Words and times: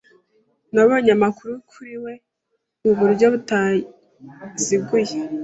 Nabonye 0.73 1.11
amakuru 1.17 1.53
kuri 1.71 1.95
we 2.03 2.13
mu 2.83 2.91
buryo 2.99 3.25
butaziguye. 3.33 5.11